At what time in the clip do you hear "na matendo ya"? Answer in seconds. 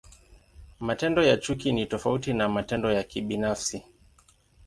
2.33-3.03